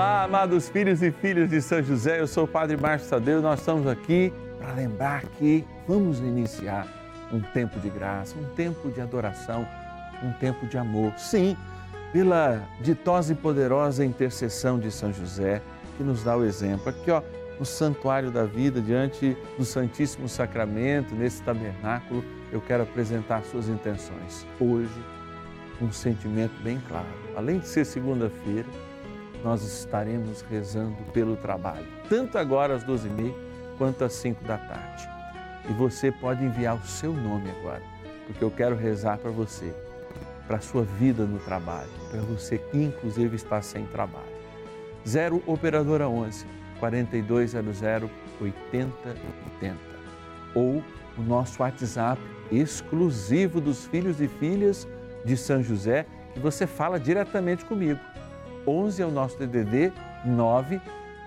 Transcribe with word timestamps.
Olá, 0.00 0.24
amados 0.24 0.66
filhos 0.70 1.02
e 1.02 1.10
filhas 1.10 1.50
de 1.50 1.60
São 1.60 1.82
José, 1.82 2.20
eu 2.20 2.26
sou 2.26 2.44
o 2.44 2.48
Padre 2.48 2.74
Márcio 2.74 3.10
Tadeu, 3.10 3.42
nós 3.42 3.60
estamos 3.60 3.86
aqui 3.86 4.32
para 4.58 4.72
lembrar 4.72 5.22
que 5.36 5.62
vamos 5.86 6.20
iniciar 6.20 6.88
um 7.30 7.38
tempo 7.38 7.78
de 7.78 7.90
graça, 7.90 8.34
um 8.38 8.54
tempo 8.54 8.90
de 8.90 8.98
adoração, 8.98 9.68
um 10.24 10.32
tempo 10.32 10.66
de 10.66 10.78
amor. 10.78 11.12
Sim, 11.18 11.54
pela 12.14 12.66
ditosa 12.80 13.34
e 13.34 13.36
poderosa 13.36 14.02
intercessão 14.02 14.78
de 14.78 14.90
São 14.90 15.12
José, 15.12 15.60
que 15.98 16.02
nos 16.02 16.24
dá 16.24 16.34
o 16.34 16.46
exemplo. 16.46 16.88
Aqui, 16.88 17.10
ó, 17.10 17.20
no 17.58 17.66
santuário 17.66 18.30
da 18.30 18.44
vida, 18.44 18.80
diante 18.80 19.36
do 19.58 19.66
Santíssimo 19.66 20.30
Sacramento, 20.30 21.14
nesse 21.14 21.42
tabernáculo, 21.42 22.24
eu 22.50 22.62
quero 22.62 22.84
apresentar 22.84 23.42
suas 23.42 23.68
intenções. 23.68 24.46
Hoje, 24.58 25.04
um 25.78 25.92
sentimento 25.92 26.54
bem 26.62 26.80
claro. 26.88 27.06
Além 27.36 27.58
de 27.58 27.68
ser 27.68 27.84
segunda-feira, 27.84 28.66
nós 29.44 29.62
estaremos 29.62 30.42
rezando 30.42 30.96
pelo 31.12 31.36
trabalho, 31.36 31.86
tanto 32.08 32.38
agora 32.38 32.74
às 32.74 32.84
12h30 32.84 33.34
quanto 33.78 34.04
às 34.04 34.12
5 34.14 34.44
da 34.44 34.58
tarde. 34.58 35.08
E 35.68 35.72
você 35.72 36.12
pode 36.12 36.44
enviar 36.44 36.76
o 36.76 36.86
seu 36.86 37.12
nome 37.12 37.50
agora, 37.50 37.82
porque 38.26 38.42
eu 38.42 38.50
quero 38.50 38.76
rezar 38.76 39.18
para 39.18 39.30
você, 39.30 39.74
para 40.46 40.58
a 40.58 40.60
sua 40.60 40.82
vida 40.82 41.24
no 41.24 41.38
trabalho, 41.38 41.88
para 42.10 42.20
você 42.20 42.58
que 42.58 42.78
inclusive 42.78 43.36
está 43.36 43.62
sem 43.62 43.86
trabalho. 43.86 44.40
0 45.06 45.42
Operadora 45.46 46.08
11 46.08 46.44
4200 46.78 48.10
8080 48.40 49.76
ou 50.54 50.82
o 51.16 51.22
nosso 51.22 51.62
WhatsApp 51.62 52.20
exclusivo 52.50 53.60
dos 53.60 53.86
filhos 53.86 54.20
e 54.20 54.28
filhas 54.28 54.88
de 55.24 55.36
São 55.36 55.62
José, 55.62 56.06
que 56.32 56.40
você 56.40 56.66
fala 56.66 56.98
diretamente 56.98 57.64
comigo. 57.64 58.00
11 58.66 59.02
é 59.02 59.06
o 59.06 59.10
nosso 59.10 59.36
DDD 59.38 59.92
9 60.24 60.80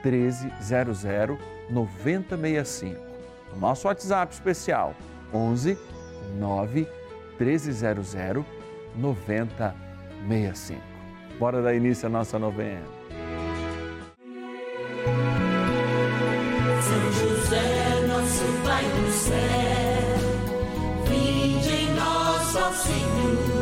1300 0.04 1.38
9065. 1.70 3.00
O 3.56 3.60
nosso 3.60 3.88
WhatsApp 3.88 4.34
especial 4.34 4.96
11 5.34 5.78
9 6.38 6.88
1300 7.40 8.16
9065. 8.96 10.82
Bora 11.40 11.62
dar 11.62 11.74
início 11.74 12.08
à 12.08 12.10
nossa 12.10 12.38
novena. 12.38 12.84
São 16.82 17.12
José, 17.12 18.08
nosso 18.08 18.44
Pai 18.64 18.84
do 18.84 19.12
céu, 19.12 19.38
vinde 21.08 21.70
em 21.70 21.94
nós, 21.96 22.56
ó 22.56 22.72
Senhor, 22.72 23.53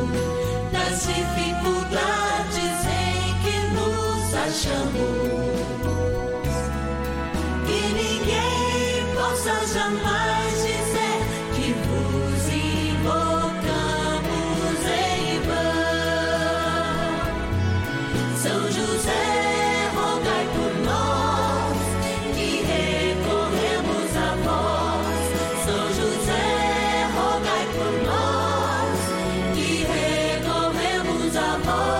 São 18.41 18.71
José, 18.71 19.91
rogai 19.93 20.47
por 20.55 20.73
nós 20.83 21.77
que 22.35 22.63
recorremos 22.63 24.17
a 24.17 24.35
vós. 24.43 25.05
São 25.63 25.87
José, 25.93 27.05
rogai 27.13 27.65
por 27.77 27.93
nós 28.07 28.97
que 29.53 29.85
recorremos 29.85 31.35
a 31.37 31.57
vós. 31.57 31.91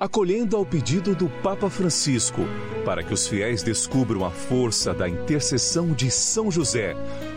acolhendo 0.00 0.56
ao 0.56 0.64
pedido 0.64 1.14
do 1.14 1.28
Papa 1.42 1.68
Francisco, 1.68 2.42
para 2.82 3.02
que 3.02 3.12
os 3.12 3.28
fiéis 3.28 3.62
descubram 3.62 4.24
a 4.24 4.30
força 4.30 4.94
da 4.94 5.06
intercessão 5.06 5.92
de 5.92 6.10
São 6.10 6.50
José, 6.50 6.96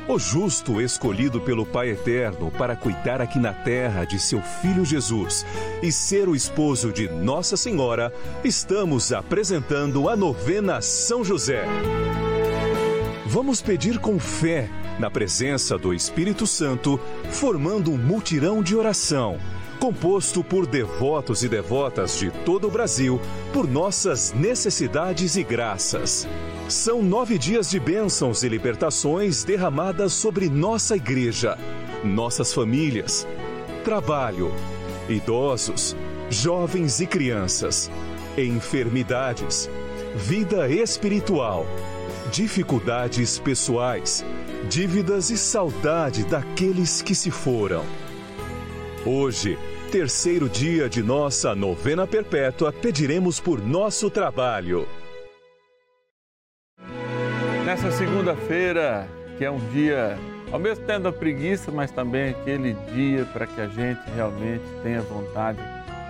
o 0.10 0.18
justo 0.18 0.82
escolhido 0.82 1.40
pelo 1.40 1.64
Pai 1.64 1.92
Eterno 1.92 2.50
para 2.50 2.76
cuidar 2.76 3.22
aqui 3.22 3.38
na 3.38 3.54
terra 3.54 4.06
de 4.06 4.20
seu 4.20 4.42
filho 4.42 4.84
Jesus 4.84 5.46
e 5.84 5.92
ser 5.92 6.28
o 6.28 6.36
esposo 6.36 6.92
de 6.92 7.08
Nossa 7.08 7.56
Senhora, 7.56 8.12
estamos 8.44 9.14
apresentando 9.14 10.10
a 10.10 10.16
novena 10.16 10.82
São 10.82 11.24
José. 11.24 11.64
Vamos 13.28 13.62
pedir 13.62 14.00
com 14.00 14.18
fé, 14.18 14.68
na 14.98 15.12
presença 15.12 15.78
do 15.78 15.94
Espírito 15.94 16.48
Santo, 16.48 17.00
formando 17.30 17.92
um 17.92 17.98
mutirão 17.98 18.64
de 18.64 18.76
oração, 18.76 19.38
composto 19.80 20.44
por 20.44 20.66
devotos 20.66 21.44
e 21.44 21.48
devotas 21.48 22.18
de 22.18 22.32
todo 22.32 22.68
o 22.68 22.72
Brasil, 22.72 23.22
por 23.54 23.68
nossas 23.68 24.34
necessidades 24.34 25.36
e 25.36 25.44
graças. 25.44 26.28
São 26.70 27.02
nove 27.02 27.40
dias 27.40 27.68
de 27.70 27.80
bênçãos 27.80 28.44
e 28.44 28.48
libertações 28.48 29.44
derramadas 29.44 30.14
sobre 30.14 30.48
nossa 30.48 30.96
igreja, 30.96 31.58
nossas 32.04 32.54
famílias, 32.54 33.28
trabalho, 33.84 34.54
idosos, 35.10 35.96
jovens 36.30 37.02
e 37.02 37.08
crianças, 37.08 37.90
enfermidades, 38.38 39.68
vida 40.16 40.70
espiritual 40.70 41.66
dificuldades 42.32 43.40
pessoais, 43.40 44.24
dívidas 44.70 45.32
e 45.32 45.38
saudade 45.38 46.24
daqueles 46.26 47.02
que 47.02 47.16
se 47.16 47.32
foram. 47.32 47.84
Hoje, 49.06 49.58
terceiro 49.92 50.48
dia 50.48 50.88
de 50.88 51.02
nossa 51.02 51.56
novena 51.56 52.06
perpétua, 52.06 52.72
pediremos 52.72 53.40
por 53.40 53.60
nosso 53.60 54.10
trabalho. 54.12 54.88
Nessa 57.70 57.92
segunda-feira, 57.92 59.08
que 59.38 59.46
é 59.46 59.52
um 59.52 59.60
dia, 59.70 60.18
ao 60.52 60.58
mesmo 60.58 60.84
tempo 60.88 61.02
da 61.02 61.12
preguiça, 61.12 61.72
mas 61.72 61.92
também 61.92 62.32
aquele 62.32 62.74
dia 62.92 63.26
para 63.26 63.46
que 63.46 63.62
a 63.62 63.68
gente 63.68 64.02
realmente 64.16 64.64
tenha 64.82 65.04
vontade 65.04 65.60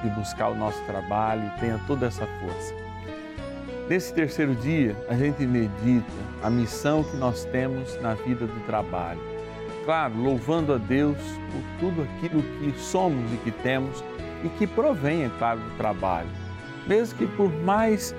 de 0.02 0.10
buscar 0.12 0.52
o 0.52 0.56
nosso 0.56 0.82
trabalho 0.86 1.44
e 1.44 1.60
tenha 1.60 1.78
toda 1.86 2.06
essa 2.06 2.26
força. 2.26 2.74
Nesse 3.90 4.14
terceiro 4.14 4.56
dia, 4.56 4.96
a 5.10 5.16
gente 5.16 5.46
medita 5.46 6.08
a 6.42 6.50
missão 6.50 7.04
que 7.04 7.18
nós 7.18 7.44
temos 7.44 8.02
na 8.02 8.14
vida 8.14 8.48
do 8.48 8.66
trabalho. 8.66 9.20
Claro, 9.84 10.16
louvando 10.16 10.72
a 10.72 10.78
Deus 10.78 11.18
por 11.52 11.62
tudo 11.82 12.04
aquilo 12.04 12.42
que 12.42 12.72
somos 12.80 13.34
e 13.34 13.36
que 13.36 13.52
temos 13.52 14.02
e 14.46 14.48
que 14.48 14.66
provém, 14.66 15.26
é 15.26 15.32
claro, 15.38 15.60
do 15.60 15.76
trabalho. 15.76 16.30
Mesmo 16.88 17.18
que 17.18 17.28
por 17.28 17.52
mais 17.64 18.16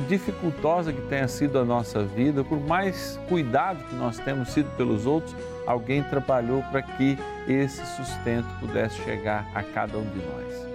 dificultosa 0.00 0.92
que 0.92 1.00
tenha 1.02 1.28
sido 1.28 1.58
a 1.58 1.64
nossa 1.64 2.04
vida, 2.04 2.44
por 2.44 2.60
mais 2.60 3.18
cuidado 3.28 3.82
que 3.84 3.94
nós 3.94 4.18
temos 4.18 4.50
sido 4.50 4.70
pelos 4.76 5.06
outros, 5.06 5.34
alguém 5.66 6.02
trabalhou 6.02 6.62
para 6.64 6.82
que 6.82 7.18
esse 7.46 7.84
sustento 7.96 8.46
pudesse 8.60 8.96
chegar 9.02 9.50
a 9.54 9.62
cada 9.62 9.98
um 9.98 10.04
de 10.04 10.18
nós. 10.18 10.68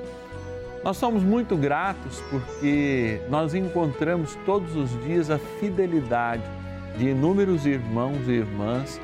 Nós 0.83 0.97
somos 0.97 1.23
muito 1.23 1.55
gratos 1.55 2.21
porque 2.29 3.21
nós 3.29 3.53
encontramos 3.53 4.37
todos 4.45 4.75
os 4.75 4.89
dias 5.03 5.29
a 5.29 5.37
fidelidade 5.37 6.43
de 6.97 7.09
inúmeros 7.09 7.65
irmãos 7.65 8.27
e 8.27 8.31
irmãs 8.31 8.99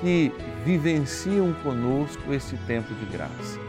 que 0.00 0.32
vivenciam 0.64 1.52
conosco 1.62 2.32
esse 2.32 2.56
tempo 2.58 2.94
de 2.94 3.04
graça. 3.06 3.60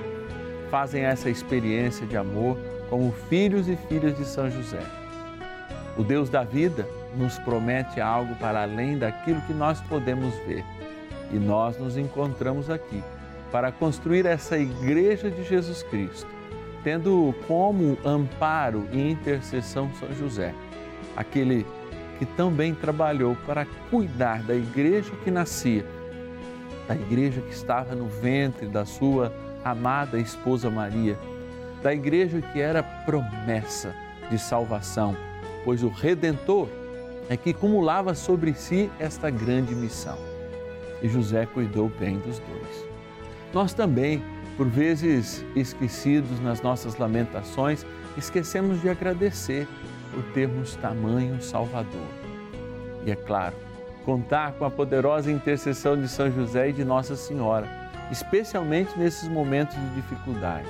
Fazem 0.71 1.03
essa 1.03 1.29
experiência 1.29 2.05
de 2.05 2.15
amor 2.15 2.57
como 2.89 3.11
filhos 3.29 3.67
e 3.67 3.75
filhas 3.75 4.17
de 4.17 4.25
São 4.25 4.49
José. 4.49 4.98
O 5.99 6.03
Deus 6.03 6.29
da 6.29 6.45
vida 6.45 6.87
nos 7.17 7.37
promete 7.39 7.99
algo 7.99 8.33
para 8.35 8.61
além 8.61 8.97
daquilo 8.97 9.41
que 9.41 9.51
nós 9.51 9.81
podemos 9.81 10.33
ver. 10.47 10.63
E 11.29 11.35
nós 11.35 11.77
nos 11.77 11.97
encontramos 11.97 12.69
aqui 12.69 13.03
para 13.51 13.69
construir 13.69 14.25
essa 14.25 14.57
igreja 14.57 15.29
de 15.29 15.43
Jesus 15.43 15.83
Cristo, 15.83 16.29
tendo 16.85 17.35
como 17.45 17.97
amparo 18.05 18.87
e 18.93 19.11
intercessão 19.11 19.91
São 19.99 20.07
José, 20.13 20.55
aquele 21.17 21.67
que 22.17 22.25
também 22.25 22.73
trabalhou 22.73 23.35
para 23.45 23.67
cuidar 23.89 24.41
da 24.43 24.55
igreja 24.55 25.11
que 25.21 25.29
nascia, 25.29 25.85
da 26.87 26.95
igreja 26.95 27.41
que 27.41 27.53
estava 27.53 27.93
no 27.93 28.07
ventre 28.07 28.67
da 28.67 28.85
sua 28.85 29.33
amada 29.65 30.17
esposa 30.17 30.69
Maria, 30.69 31.19
da 31.83 31.93
igreja 31.93 32.41
que 32.41 32.61
era 32.61 32.81
promessa 32.81 33.93
de 34.29 34.39
salvação, 34.39 35.13
pois 35.63 35.83
o 35.83 35.89
Redentor 35.89 36.67
é 37.29 37.37
que 37.37 37.53
cumulava 37.53 38.15
sobre 38.15 38.53
si 38.53 38.89
esta 38.99 39.29
grande 39.29 39.75
missão. 39.75 40.17
E 41.01 41.07
José 41.07 41.45
cuidou 41.45 41.89
bem 41.99 42.17
dos 42.17 42.39
dois. 42.39 42.85
Nós 43.53 43.73
também, 43.73 44.21
por 44.57 44.67
vezes 44.67 45.45
esquecidos 45.55 46.39
nas 46.39 46.61
nossas 46.61 46.97
lamentações, 46.97 47.85
esquecemos 48.17 48.81
de 48.81 48.89
agradecer 48.89 49.67
por 50.11 50.23
termos 50.33 50.75
tamanho 50.75 51.41
Salvador. 51.41 52.07
E 53.05 53.11
é 53.11 53.15
claro, 53.15 53.55
contar 54.03 54.53
com 54.53 54.65
a 54.65 54.71
poderosa 54.71 55.31
intercessão 55.31 55.99
de 55.99 56.07
São 56.07 56.31
José 56.31 56.69
e 56.69 56.73
de 56.73 56.83
Nossa 56.83 57.15
Senhora, 57.15 57.67
especialmente 58.11 58.97
nesses 58.97 59.29
momentos 59.29 59.75
de 59.75 59.95
dificuldade. 60.01 60.67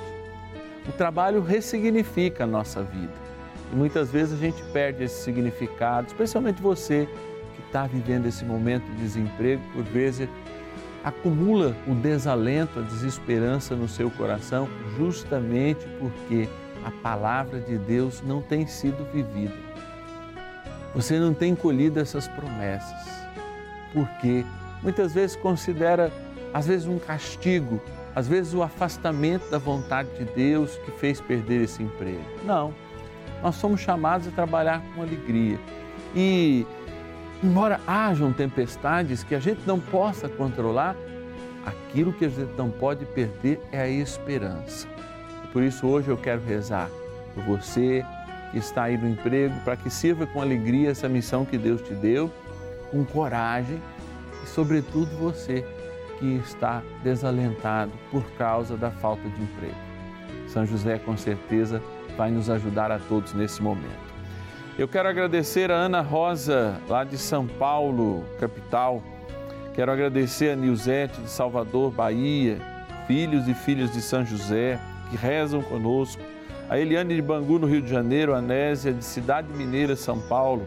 O 0.86 0.92
trabalho 0.92 1.42
ressignifica 1.42 2.44
a 2.44 2.46
nossa 2.46 2.82
vida 2.82 3.29
e 3.72 3.76
muitas 3.76 4.10
vezes 4.10 4.34
a 4.34 4.36
gente 4.36 4.62
perde 4.72 5.04
esse 5.04 5.22
significado, 5.22 6.08
especialmente 6.08 6.60
você 6.60 7.08
que 7.54 7.62
está 7.66 7.86
vivendo 7.86 8.26
esse 8.26 8.44
momento 8.44 8.84
de 8.84 8.96
desemprego, 8.96 9.62
por 9.72 9.84
vezes 9.84 10.28
acumula 11.04 11.74
o 11.86 11.94
desalento, 11.94 12.80
a 12.80 12.82
desesperança 12.82 13.74
no 13.74 13.88
seu 13.88 14.10
coração, 14.10 14.68
justamente 14.98 15.86
porque 15.98 16.48
a 16.84 16.90
palavra 16.90 17.60
de 17.60 17.78
Deus 17.78 18.22
não 18.22 18.42
tem 18.42 18.66
sido 18.66 19.04
vivida. 19.12 19.54
Você 20.94 21.18
não 21.18 21.32
tem 21.32 21.54
colhido 21.54 22.00
essas 22.00 22.26
promessas, 22.26 23.08
porque 23.92 24.44
muitas 24.82 25.14
vezes 25.14 25.36
considera, 25.36 26.12
às 26.52 26.66
vezes, 26.66 26.86
um 26.86 26.98
castigo, 26.98 27.80
às 28.14 28.26
vezes, 28.26 28.54
o 28.54 28.62
afastamento 28.62 29.48
da 29.50 29.58
vontade 29.58 30.08
de 30.18 30.24
Deus 30.24 30.76
que 30.84 30.90
fez 30.90 31.20
perder 31.20 31.62
esse 31.62 31.82
emprego. 31.82 32.24
Não, 32.44 32.74
nós 33.42 33.56
somos 33.56 33.80
chamados 33.80 34.28
a 34.28 34.30
trabalhar 34.30 34.82
com 34.94 35.02
alegria. 35.02 35.58
E, 36.14 36.66
embora 37.42 37.80
hajam 37.86 38.32
tempestades 38.32 39.22
que 39.22 39.34
a 39.34 39.40
gente 39.40 39.60
não 39.66 39.78
possa 39.78 40.28
controlar, 40.28 40.96
aquilo 41.64 42.12
que 42.12 42.24
a 42.24 42.28
gente 42.28 42.52
não 42.56 42.70
pode 42.70 43.04
perder 43.06 43.60
é 43.72 43.82
a 43.82 43.88
esperança. 43.88 44.86
Por 45.52 45.62
isso 45.62 45.86
hoje 45.86 46.08
eu 46.08 46.16
quero 46.16 46.42
rezar 46.42 46.88
por 47.34 47.44
você 47.44 48.04
que 48.50 48.58
está 48.58 48.84
aí 48.84 48.96
no 48.96 49.08
emprego, 49.08 49.54
para 49.64 49.76
que 49.76 49.90
sirva 49.90 50.26
com 50.26 50.40
alegria 50.40 50.90
essa 50.90 51.08
missão 51.08 51.44
que 51.44 51.56
Deus 51.56 51.80
te 51.82 51.94
deu, 51.94 52.30
com 52.90 53.04
coragem 53.04 53.80
e, 54.42 54.48
sobretudo, 54.48 55.06
você 55.16 55.64
que 56.18 56.36
está 56.44 56.82
desalentado 57.02 57.92
por 58.10 58.24
causa 58.32 58.76
da 58.76 58.90
falta 58.90 59.22
de 59.22 59.42
emprego. 59.42 59.74
São 60.48 60.66
José, 60.66 60.98
com 60.98 61.16
certeza, 61.16 61.80
vai 62.20 62.30
nos 62.30 62.50
ajudar 62.50 62.92
a 62.92 62.98
todos 62.98 63.32
nesse 63.32 63.62
momento. 63.62 64.10
Eu 64.78 64.86
quero 64.86 65.08
agradecer 65.08 65.70
a 65.70 65.74
Ana 65.74 66.02
Rosa, 66.02 66.78
lá 66.86 67.02
de 67.02 67.16
São 67.16 67.46
Paulo, 67.46 68.24
capital 68.38 69.02
Quero 69.74 69.92
agradecer 69.92 70.50
a 70.50 70.56
Nilzete 70.56 71.18
de 71.22 71.30
Salvador, 71.30 71.90
Bahia, 71.90 72.58
filhos 73.06 73.48
e 73.48 73.54
filhas 73.54 73.90
de 73.90 74.02
São 74.02 74.26
José, 74.26 74.78
que 75.08 75.16
rezam 75.16 75.62
conosco. 75.62 76.20
A 76.68 76.78
Eliane 76.78 77.14
de 77.14 77.22
Bangu, 77.22 77.58
no 77.58 77.66
Rio 77.66 77.80
de 77.80 77.88
Janeiro, 77.88 78.34
a 78.34 78.42
Nésia 78.42 78.92
de 78.92 79.02
Cidade 79.02 79.50
Mineira, 79.54 79.96
São 79.96 80.20
Paulo. 80.20 80.66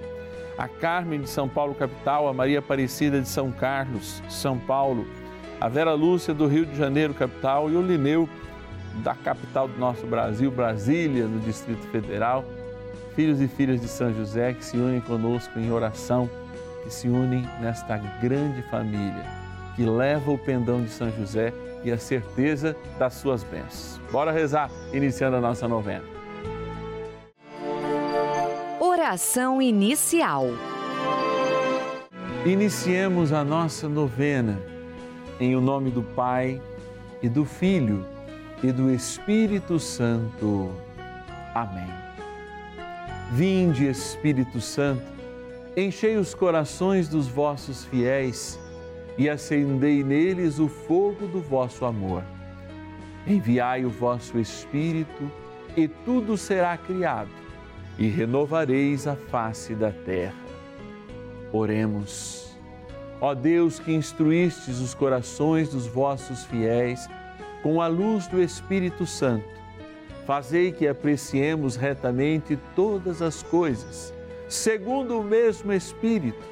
A 0.58 0.68
Carmen 0.68 1.22
de 1.22 1.30
São 1.30 1.48
Paulo, 1.48 1.76
capital. 1.76 2.28
A 2.28 2.34
Maria 2.34 2.58
Aparecida 2.58 3.22
de 3.22 3.28
São 3.28 3.52
Carlos, 3.52 4.24
São 4.30 4.58
Paulo. 4.58 5.06
A 5.62 5.70
Vera 5.70 5.94
Lúcia 5.94 6.34
do 6.34 6.48
Rio 6.48 6.66
de 6.66 6.76
Janeiro, 6.76 7.14
capital. 7.14 7.70
E 7.70 7.76
o 7.76 7.82
Lineu, 7.84 8.28
da 8.96 9.16
capital 9.16 9.68
do 9.68 9.78
nosso 9.78 10.06
Brasil, 10.06 10.52
Brasília, 10.52 11.26
no 11.26 11.40
Distrito 11.40 11.86
Federal. 11.88 12.46
Filhos 13.16 13.42
e 13.42 13.48
filhas 13.48 13.80
de 13.80 13.88
São 13.88 14.14
José 14.14 14.54
que 14.54 14.66
se 14.66 14.76
unem 14.76 15.00
conosco 15.02 15.60
em 15.60 15.72
oração 15.72 16.30
que 16.84 16.94
se 16.94 17.08
unem 17.08 17.48
nesta 17.62 17.98
grande 17.98 18.62
família 18.64 19.44
que 19.76 19.84
leva 19.84 20.32
o 20.32 20.38
pendão 20.38 20.82
de 20.82 20.90
São 20.90 21.12
José 21.12 21.54
e 21.84 21.92
a 21.92 21.98
certeza 21.98 22.76
das 22.98 23.14
suas 23.16 23.44
bênçãos. 23.44 24.00
Bora 24.12 24.32
rezar, 24.32 24.70
iniciando 24.94 25.38
a 25.38 25.42
nossa 25.42 25.68
novena. 25.68 26.04
Oração 28.80 29.62
inicial. 29.62 30.48
Iniciemos 32.46 33.32
a 33.34 33.44
nossa 33.44 33.88
novena 33.88 34.60
em 35.40 35.56
o 35.56 35.62
nome 35.62 35.90
do 35.90 36.04
Pai 36.04 36.62
e 37.22 37.30
do 37.30 37.46
Filho 37.46 38.06
e 38.64 38.72
do 38.72 38.92
Espírito 38.92 39.80
Santo. 39.80 40.72
Amém. 41.54 41.92
Vinde, 43.32 43.88
Espírito 43.88 44.62
Santo 44.62 45.14
Enchei 45.76 46.18
os 46.18 46.36
corações 46.36 47.08
dos 47.08 47.28
vossos 47.28 47.84
fiéis 47.86 48.60
e 49.18 49.28
acendei 49.28 50.04
neles 50.04 50.60
o 50.60 50.68
fogo 50.68 51.26
do 51.26 51.42
vosso 51.42 51.84
amor. 51.84 52.24
Enviai 53.26 53.84
o 53.84 53.90
vosso 53.90 54.38
Espírito 54.38 55.32
e 55.76 55.88
tudo 55.88 56.38
será 56.38 56.78
criado 56.78 57.32
e 57.98 58.08
renovareis 58.08 59.08
a 59.08 59.16
face 59.16 59.74
da 59.74 59.92
terra. 59.92 60.36
Oremos. 61.52 62.56
Ó 63.20 63.34
Deus 63.34 63.80
que 63.80 63.92
instruístes 63.92 64.78
os 64.78 64.94
corações 64.94 65.70
dos 65.70 65.88
vossos 65.88 66.46
fiéis 66.46 67.10
com 67.64 67.82
a 67.82 67.88
luz 67.88 68.28
do 68.28 68.40
Espírito 68.40 69.08
Santo, 69.08 69.48
fazei 70.28 70.72
que 70.72 70.88
apreciemos 70.88 71.76
retamente 71.76 72.60
todas 72.76 73.22
as 73.22 73.42
coisas 73.42 74.14
segundo 74.54 75.20
o 75.20 75.24
mesmo 75.24 75.74
Espírito, 75.74 76.46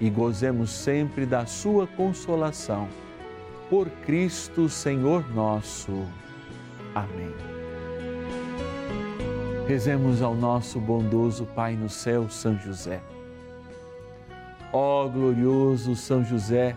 e 0.00 0.08
gozemos 0.08 0.70
sempre 0.70 1.26
da 1.26 1.44
Sua 1.44 1.86
consolação. 1.88 2.88
Por 3.68 3.88
Cristo, 4.06 4.68
Senhor 4.68 5.28
nosso. 5.34 6.06
Amém. 6.94 7.34
Rezemos 9.66 10.22
ao 10.22 10.34
nosso 10.34 10.78
bondoso 10.78 11.46
Pai 11.46 11.74
no 11.74 11.88
céu, 11.88 12.28
São 12.28 12.56
José. 12.58 13.00
Ó 14.72 15.08
glorioso 15.08 15.96
São 15.96 16.24
José, 16.24 16.76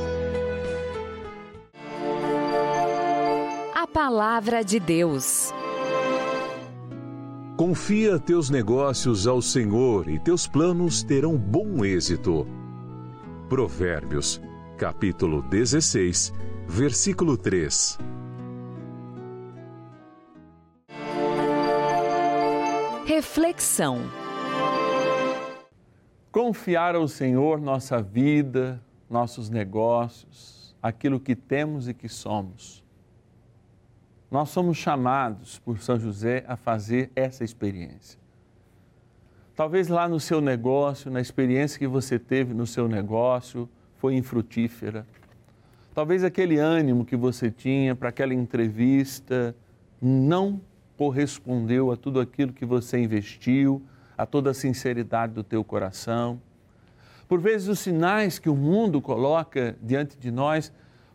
Palavra 3.93 4.63
de 4.63 4.79
Deus. 4.79 5.53
Confia 7.57 8.17
teus 8.17 8.49
negócios 8.49 9.27
ao 9.27 9.41
Senhor 9.41 10.07
e 10.09 10.17
teus 10.17 10.47
planos 10.47 11.03
terão 11.03 11.37
bom 11.37 11.83
êxito. 11.83 12.47
Provérbios 13.49 14.41
capítulo 14.77 15.41
16, 15.41 16.33
versículo 16.65 17.35
3. 17.35 17.97
Reflexão. 23.05 23.99
Confiar 26.31 26.95
ao 26.95 27.09
Senhor 27.09 27.59
nossa 27.59 28.01
vida, 28.01 28.81
nossos 29.09 29.49
negócios, 29.49 30.73
aquilo 30.81 31.19
que 31.19 31.35
temos 31.35 31.89
e 31.89 31.93
que 31.93 32.07
somos. 32.07 32.80
Nós 34.31 34.47
somos 34.47 34.77
chamados 34.77 35.59
por 35.59 35.79
São 35.79 35.99
José 35.99 36.45
a 36.47 36.55
fazer 36.55 37.11
essa 37.13 37.43
experiência. 37.43 38.17
Talvez 39.53 39.89
lá 39.89 40.07
no 40.07 40.21
seu 40.21 40.39
negócio, 40.39 41.11
na 41.11 41.19
experiência 41.19 41.77
que 41.77 41.85
você 41.85 42.17
teve 42.17 42.53
no 42.53 42.65
seu 42.65 42.87
negócio, 42.87 43.67
foi 43.97 44.15
infrutífera. 44.15 45.05
Talvez 45.93 46.23
aquele 46.23 46.57
ânimo 46.57 47.03
que 47.03 47.17
você 47.17 47.51
tinha 47.51 47.93
para 47.93 48.07
aquela 48.07 48.33
entrevista 48.33 49.53
não 50.01 50.61
correspondeu 50.97 51.91
a 51.91 51.97
tudo 51.97 52.21
aquilo 52.21 52.53
que 52.53 52.65
você 52.65 52.99
investiu, 52.99 53.81
a 54.17 54.25
toda 54.25 54.51
a 54.51 54.53
sinceridade 54.53 55.33
do 55.33 55.43
teu 55.43 55.61
coração. 55.61 56.39
Por 57.27 57.41
vezes 57.41 57.67
os 57.67 57.79
sinais 57.79 58.39
que 58.39 58.49
o 58.49 58.55
mundo 58.55 59.01
coloca 59.01 59.75
diante 59.81 60.17
de 60.17 60.31
nós 60.31 60.71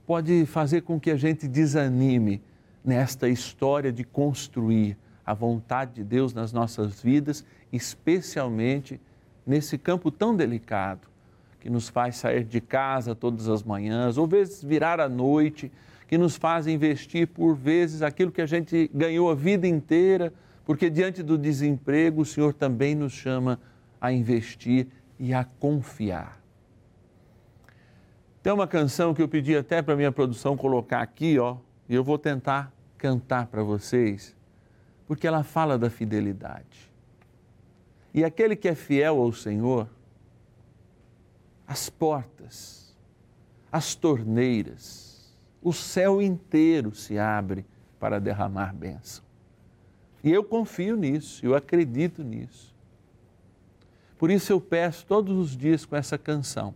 pode 0.06 0.44
fazer 0.44 0.82
com 0.82 1.00
que 1.00 1.11
a 1.11 1.16
gente 1.16 1.49
desanime 1.49 2.42
nesta 2.87 3.28
história 3.28 3.93
de 3.93 4.05
construir 4.05 4.97
a 5.25 5.35
vontade 5.35 5.95
de 5.95 6.05
Deus 6.05 6.33
nas 6.33 6.52
nossas 6.52 7.02
vidas, 7.02 7.45
especialmente 7.73 9.00
nesse 9.45 9.76
campo 9.76 10.09
tão 10.12 10.37
delicado 10.37 11.09
que 11.59 11.69
nos 11.69 11.88
faz 11.88 12.16
sair 12.16 12.45
de 12.45 12.61
casa 12.61 13.12
todas 13.12 13.49
as 13.49 13.64
manhãs, 13.64 14.16
ou 14.16 14.26
vezes 14.26 14.62
virar 14.62 15.00
à 15.00 15.09
noite, 15.09 15.73
que 16.07 16.16
nos 16.16 16.37
faz 16.37 16.69
investir 16.69 17.26
por 17.26 17.57
vezes 17.57 18.02
aquilo 18.02 18.31
que 18.31 18.40
a 18.40 18.47
gente 18.47 18.88
ganhou 18.95 19.28
a 19.28 19.35
vida 19.35 19.66
inteira, 19.66 20.33
porque 20.64 20.88
diante 20.88 21.25
do 21.25 21.37
desemprego 21.37 22.23
o 22.23 22.25
Senhor 22.25 22.55
também 22.55 22.95
nos 22.95 23.12
chama 23.12 23.59
a 24.00 24.12
investir 24.12 24.87
e 25.19 25.35
a 25.35 25.43
confiar. 25.43 26.40
Tem 28.45 28.52
uma 28.52 28.69
canção 28.69 29.12
que 29.12 29.21
eu 29.21 29.26
pedi 29.26 29.57
até 29.57 29.83
para 29.83 29.97
minha 29.97 30.12
produção 30.12 30.57
colocar 30.57 31.00
aqui, 31.00 31.37
ó, 31.37 31.57
e 31.88 31.95
eu 31.97 32.05
vou 32.05 32.16
tentar 32.16 32.73
cantar 33.06 33.46
para 33.46 33.62
vocês, 33.62 34.34
porque 35.06 35.28
ela 35.28 35.44
fala 35.44 35.78
da 35.78 35.88
fidelidade. 35.88 36.90
E 38.12 38.25
aquele 38.25 38.56
que 38.56 38.66
é 38.66 38.75
fiel 38.75 39.22
ao 39.22 39.32
Senhor, 39.32 39.88
as 41.68 41.88
portas, 41.88 42.96
as 43.70 43.94
torneiras, 43.94 45.36
o 45.62 45.72
céu 45.72 46.20
inteiro 46.20 46.92
se 46.96 47.16
abre 47.16 47.64
para 48.00 48.18
derramar 48.18 48.75
bênção. 48.75 49.25
E 50.25 50.32
eu 50.32 50.42
confio 50.42 50.96
nisso, 50.96 51.46
eu 51.46 51.54
acredito 51.54 52.25
nisso. 52.25 52.75
Por 54.18 54.32
isso 54.32 54.52
eu 54.52 54.60
peço 54.60 55.06
todos 55.06 55.38
os 55.38 55.56
dias 55.56 55.84
com 55.84 55.94
essa 55.94 56.18
canção 56.18 56.75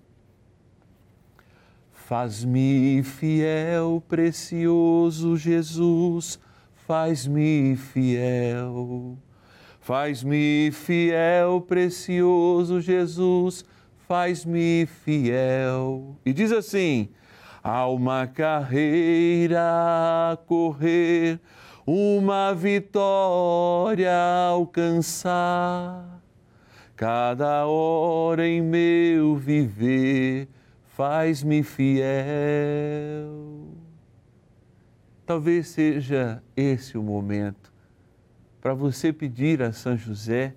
Faz-me 2.11 3.05
fiel, 3.05 4.03
precioso 4.09 5.37
Jesus, 5.37 6.41
faz-me 6.85 7.77
fiel. 7.77 9.17
Faz-me 9.79 10.73
fiel, 10.73 11.61
precioso 11.61 12.81
Jesus, 12.81 13.65
faz-me 14.09 14.89
fiel. 15.05 16.17
E 16.27 16.33
diz 16.33 16.51
assim: 16.51 17.11
há 17.63 17.87
uma 17.87 18.27
carreira 18.27 19.63
a 20.33 20.37
correr, 20.37 21.39
uma 21.87 22.53
vitória 22.53 24.11
a 24.11 24.47
alcançar. 24.49 26.21
Cada 26.97 27.67
hora 27.67 28.49
em 28.49 28.61
meu 28.61 29.37
viver 29.37 30.49
faz-me 31.01 31.63
fiel. 31.63 32.05
Talvez 35.25 35.69
seja 35.69 36.43
esse 36.55 36.99
o 36.99 37.03
momento 37.03 37.73
para 38.61 38.75
você 38.75 39.11
pedir 39.11 39.63
a 39.63 39.73
São 39.73 39.97
José 39.97 40.55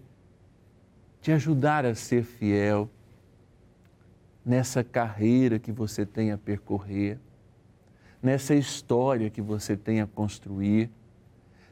te 1.22 1.32
ajudar 1.32 1.86
a 1.86 1.96
ser 1.96 2.26
fiel 2.26 2.90
nessa 4.44 4.84
carreira 4.84 5.58
que 5.60 5.72
você 5.72 6.06
tem 6.06 6.34
a 6.34 6.38
percorrer, 6.38 7.18
nessa 8.22 8.54
história 8.54 9.30
que 9.30 9.42
você 9.42 9.78
tem 9.78 10.02
a 10.02 10.08
construir, 10.08 10.90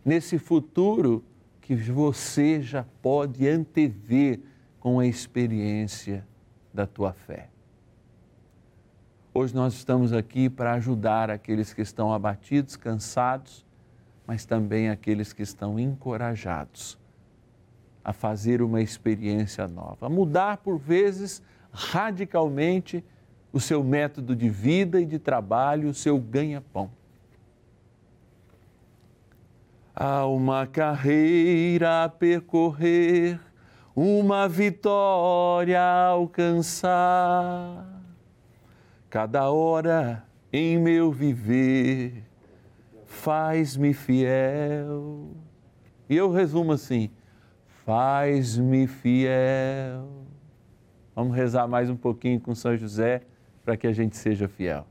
nesse 0.05 0.37
futuro 0.37 1.21
que 1.59 1.75
você 1.75 2.61
já 2.61 2.85
pode 3.01 3.45
antever 3.49 4.39
com 4.79 4.97
a 4.97 5.05
experiência 5.05 6.25
da 6.73 6.87
tua 6.87 7.11
fé. 7.11 7.49
Hoje 9.33 9.55
nós 9.55 9.73
estamos 9.75 10.11
aqui 10.11 10.49
para 10.49 10.73
ajudar 10.73 11.31
aqueles 11.31 11.73
que 11.73 11.81
estão 11.81 12.13
abatidos, 12.13 12.75
cansados, 12.75 13.65
mas 14.27 14.43
também 14.43 14.89
aqueles 14.89 15.31
que 15.31 15.41
estão 15.41 15.79
encorajados 15.79 16.97
a 18.03 18.11
fazer 18.11 18.61
uma 18.61 18.81
experiência 18.81 19.69
nova, 19.69 20.07
a 20.07 20.09
mudar 20.09 20.57
por 20.57 20.77
vezes 20.77 21.41
radicalmente 21.71 23.01
o 23.53 23.59
seu 23.61 23.81
método 23.81 24.35
de 24.35 24.49
vida 24.49 24.99
e 24.99 25.05
de 25.05 25.17
trabalho, 25.17 25.87
o 25.87 25.93
seu 25.93 26.19
ganha-pão. 26.19 26.91
Há 29.95 30.25
uma 30.25 30.67
carreira 30.67 32.03
a 32.03 32.09
percorrer, 32.09 33.39
uma 33.95 34.49
vitória 34.49 35.79
a 35.79 36.07
alcançar 36.07 37.90
Cada 39.11 39.51
hora 39.51 40.23
em 40.53 40.77
meu 40.77 41.11
viver 41.11 42.23
faz-me 43.05 43.93
fiel. 43.93 45.31
E 46.09 46.15
eu 46.15 46.31
resumo 46.31 46.71
assim: 46.71 47.11
faz-me 47.85 48.87
fiel. 48.87 50.07
Vamos 51.13 51.35
rezar 51.35 51.67
mais 51.67 51.89
um 51.89 51.95
pouquinho 51.97 52.39
com 52.39 52.55
São 52.55 52.77
José 52.77 53.23
para 53.65 53.75
que 53.75 53.85
a 53.85 53.91
gente 53.91 54.15
seja 54.15 54.47
fiel. 54.47 54.87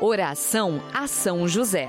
Oração 0.00 0.80
a 0.94 1.08
São 1.08 1.48
José. 1.48 1.88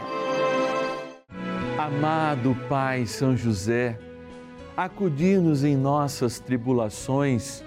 Amado 1.77 2.57
Pai 2.67 3.05
São 3.05 3.37
José, 3.37 3.99
acudir-nos 4.75 5.63
em 5.63 5.77
nossas 5.77 6.39
tribulações 6.39 7.66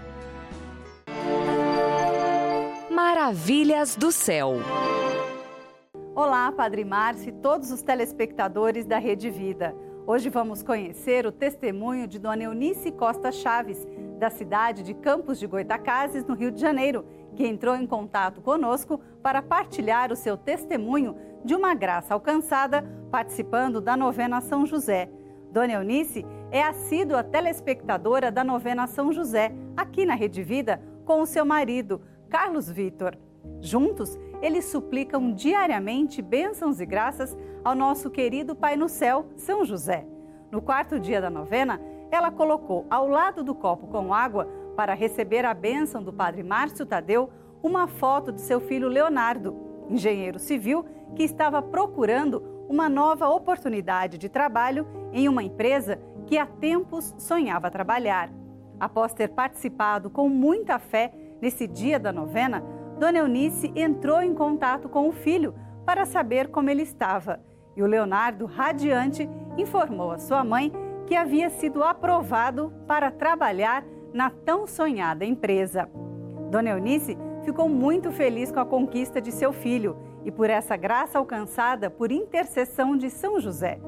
Maravilhas 3.03 3.95
do 3.95 4.11
céu. 4.11 4.57
Olá, 6.13 6.51
Padre 6.51 6.85
Márcio 6.85 7.29
e 7.29 7.31
todos 7.31 7.71
os 7.71 7.81
telespectadores 7.81 8.85
da 8.85 8.99
Rede 8.99 9.27
Vida. 9.27 9.75
Hoje 10.05 10.29
vamos 10.29 10.61
conhecer 10.61 11.25
o 11.25 11.31
testemunho 11.31 12.07
de 12.07 12.19
Dona 12.19 12.43
Eunice 12.43 12.91
Costa 12.91 13.31
Chaves, 13.31 13.87
da 14.19 14.29
cidade 14.29 14.83
de 14.83 14.93
Campos 14.93 15.39
de 15.39 15.47
Goitacazes, 15.47 16.25
no 16.25 16.35
Rio 16.35 16.51
de 16.51 16.61
Janeiro, 16.61 17.03
que 17.35 17.45
entrou 17.45 17.75
em 17.75 17.87
contato 17.87 18.39
conosco 18.39 19.01
para 19.23 19.41
partilhar 19.41 20.11
o 20.11 20.15
seu 20.15 20.37
testemunho 20.37 21.15
de 21.43 21.55
uma 21.55 21.73
graça 21.73 22.13
alcançada 22.13 22.83
participando 23.09 23.81
da 23.81 23.97
novena 23.97 24.41
São 24.41 24.63
José. 24.63 25.09
Dona 25.51 25.73
Eunice 25.73 26.23
é 26.51 26.61
assídua 26.61 27.23
telespectadora 27.23 28.31
da 28.31 28.43
novena 28.43 28.85
São 28.85 29.11
José, 29.11 29.51
aqui 29.75 30.05
na 30.05 30.13
Rede 30.13 30.43
Vida, 30.43 30.79
com 31.03 31.21
o 31.21 31.25
seu 31.25 31.43
marido, 31.43 31.99
Carlos 32.31 32.71
Vitor. 32.71 33.17
Juntos, 33.59 34.17
eles 34.41 34.63
suplicam 34.63 35.33
diariamente 35.33 36.21
bênçãos 36.21 36.79
e 36.79 36.85
graças 36.85 37.37
ao 37.61 37.75
nosso 37.75 38.09
querido 38.09 38.55
Pai 38.55 38.77
no 38.77 38.87
céu, 38.87 39.25
São 39.35 39.65
José. 39.65 40.07
No 40.49 40.61
quarto 40.61 40.97
dia 40.97 41.19
da 41.19 41.29
novena, 41.29 41.81
ela 42.09 42.31
colocou 42.31 42.85
ao 42.89 43.05
lado 43.05 43.43
do 43.43 43.53
copo 43.53 43.85
com 43.87 44.13
água, 44.13 44.47
para 44.77 44.93
receber 44.93 45.43
a 45.45 45.53
bênção 45.53 46.01
do 46.01 46.13
Padre 46.13 46.41
Márcio 46.41 46.85
Tadeu, 46.85 47.29
uma 47.61 47.85
foto 47.85 48.31
de 48.31 48.39
seu 48.39 48.61
filho 48.61 48.87
Leonardo, 48.87 49.53
engenheiro 49.89 50.39
civil 50.39 50.85
que 51.13 51.23
estava 51.23 51.61
procurando 51.61 52.41
uma 52.69 52.87
nova 52.87 53.27
oportunidade 53.27 54.17
de 54.17 54.29
trabalho 54.29 54.87
em 55.11 55.27
uma 55.27 55.43
empresa 55.43 55.99
que 56.25 56.37
há 56.37 56.45
tempos 56.45 57.13
sonhava 57.17 57.69
trabalhar. 57.69 58.31
Após 58.79 59.13
ter 59.13 59.27
participado 59.27 60.09
com 60.09 60.29
muita 60.29 60.79
fé 60.79 61.11
nesse 61.41 61.67
dia 61.67 61.99
da 61.99 62.11
novena, 62.11 62.63
Dona 62.99 63.17
Eunice 63.17 63.71
entrou 63.75 64.21
em 64.21 64.33
contato 64.33 64.87
com 64.87 65.09
o 65.09 65.11
filho 65.11 65.55
para 65.85 66.05
saber 66.05 66.49
como 66.49 66.69
ele 66.69 66.83
estava. 66.83 67.39
E 67.75 67.81
o 67.81 67.87
Leonardo, 67.87 68.45
radiante, 68.45 69.27
informou 69.57 70.11
a 70.11 70.19
sua 70.19 70.43
mãe 70.43 70.71
que 71.07 71.15
havia 71.15 71.49
sido 71.49 71.83
aprovado 71.83 72.71
para 72.87 73.09
trabalhar 73.09 73.83
na 74.13 74.29
tão 74.29 74.67
sonhada 74.67 75.25
empresa. 75.25 75.89
Dona 76.49 76.69
Eunice 76.69 77.17
ficou 77.43 77.67
muito 77.67 78.11
feliz 78.11 78.51
com 78.51 78.59
a 78.59 78.65
conquista 78.65 79.19
de 79.19 79.31
seu 79.31 79.51
filho 79.51 79.97
e 80.23 80.31
por 80.31 80.49
essa 80.49 80.75
graça 80.75 81.17
alcançada 81.17 81.89
por 81.89 82.11
intercessão 82.11 82.95
de 82.95 83.09
São 83.09 83.39
José. 83.39 83.79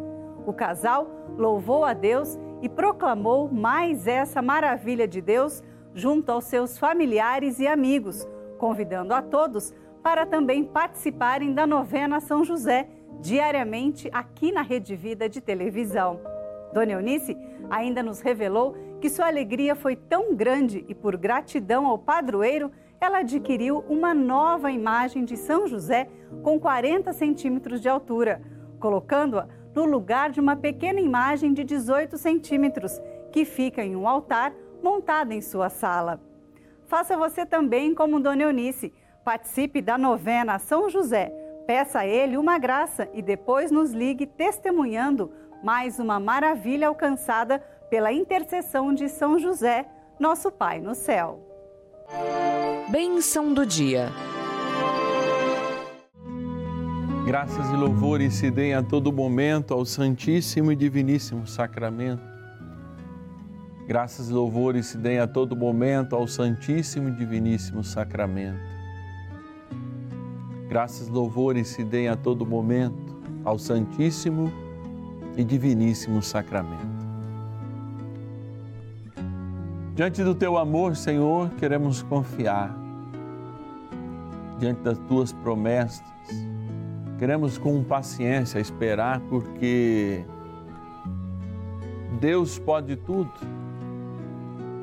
O 0.46 0.54
casal 0.54 1.08
louvou 1.38 1.86
a 1.86 1.94
Deus 1.94 2.40
e 2.62 2.70
proclamou 2.70 3.52
mais 3.52 4.08
essa 4.08 4.42
maravilha 4.42 5.08
de 5.08 5.22
Deus 5.22 5.62
junto 5.94 6.32
aos 6.32 6.46
seus 6.46 6.78
familiares 6.78 7.60
e 7.60 7.68
amigos 7.68 8.28
convidando 8.64 9.14
a 9.14 9.22
todos 9.22 9.74
para 10.02 10.26
também 10.26 10.64
participarem 10.64 11.54
da 11.54 11.68
novena 11.68 12.22
São 12.22 12.46
José, 12.46 12.88
diariamente 13.20 14.10
aqui 14.14 14.54
na 14.54 14.62
Rede 14.62 14.96
Vida 14.96 15.28
de 15.28 15.42
televisão. 15.42 16.22
Dona 16.74 16.94
Eunice 16.94 17.38
ainda 17.70 18.02
nos 18.02 18.22
revelou 18.22 18.74
que 19.02 19.10
sua 19.10 19.28
alegria 19.28 19.76
foi 19.76 19.98
tão 19.98 20.34
grande 20.34 20.86
e, 20.88 20.96
por 20.96 21.18
gratidão 21.18 21.86
ao 21.86 21.98
padroeiro, 21.98 22.72
ela 23.02 23.18
adquiriu 23.18 23.84
uma 23.90 24.14
nova 24.14 24.72
imagem 24.72 25.26
de 25.26 25.36
São 25.36 25.68
José 25.68 26.08
com 26.42 26.58
40 26.58 27.12
centímetros 27.12 27.82
de 27.82 27.90
altura, 27.90 28.42
colocando-a 28.80 29.46
no 29.76 29.84
lugar 29.84 30.30
de 30.30 30.40
uma 30.40 30.56
pequena 30.56 31.02
imagem 31.02 31.52
de 31.52 31.66
18 31.66 32.18
centímetros, 32.18 33.02
que 33.30 33.44
fica 33.44 33.84
em 33.84 33.94
um 33.94 34.08
altar 34.08 34.54
montado 34.84 35.32
em 35.32 35.42
sua 35.42 35.70
sala. 35.70 36.20
Faça 36.88 37.18
você 37.18 37.46
também 37.46 37.96
como 37.96 38.20
Dona 38.20 38.44
Eunice. 38.44 38.94
Participe 39.24 39.82
da 39.82 39.98
novena 39.98 40.60
São 40.60 40.90
José. 40.90 41.32
Peça 41.66 42.00
a 42.00 42.06
ele 42.06 42.38
uma 42.38 42.60
graça 42.60 43.08
e 43.14 43.22
depois 43.22 43.72
nos 43.72 43.92
ligue 43.92 44.28
testemunhando 44.28 45.32
mais 45.64 45.98
uma 45.98 46.20
maravilha 46.20 46.90
alcançada 46.90 47.60
pela 47.90 48.12
intercessão 48.12 48.94
de 48.94 49.08
São 49.08 49.40
José, 49.40 49.86
nosso 50.20 50.52
Pai 50.52 50.82
no 50.82 50.94
céu. 50.94 51.40
Bênção 52.90 53.54
do 53.54 53.66
dia. 53.66 54.10
Graças 57.26 57.70
e 57.70 57.76
louvores 57.78 58.34
se 58.34 58.52
deem 58.52 58.74
a 58.74 58.84
todo 58.84 59.14
momento 59.14 59.74
ao 59.74 59.86
Santíssimo 59.86 60.74
e 60.74 60.76
Diviníssimo 60.76 61.48
Sacramento. 61.48 62.33
Graças 63.86 64.30
e 64.30 64.34
louvores 64.34 64.86
se 64.88 64.98
deem 64.98 65.20
a 65.20 65.28
todo 65.28 65.58
momento 65.58 66.16
ao 66.16 66.26
Santíssimo 66.26 67.10
e 67.10 67.12
Diviníssimo 67.12 67.84
Sacramento. 67.84 68.62
Graças 70.70 71.10
e 71.10 71.12
louvores 71.12 71.68
se 71.68 71.84
deem 71.84 72.08
a 72.08 72.16
todo 72.16 72.46
momento 72.46 73.22
ao 73.44 73.60
Santíssimo 73.60 74.50
e 75.36 75.44
Diviníssimo 75.44 76.22
Sacramento. 76.22 76.94
Diante 79.94 80.24
do 80.24 80.34
teu 80.34 80.58
amor, 80.58 80.96
Senhor, 80.96 81.50
queremos 81.60 82.02
confiar. 82.04 82.74
Diante 84.60 84.80
das 84.80 84.98
tuas 85.10 85.34
promessas, 85.34 86.02
queremos 87.20 87.58
com 87.58 87.84
paciência 87.84 88.60
esperar, 88.60 89.20
porque 89.30 90.24
Deus 92.22 92.58
pode 92.58 92.96
tudo 92.96 93.30